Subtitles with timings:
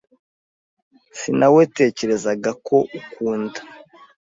[1.19, 3.59] Sinawetekerezaga ko ukunda.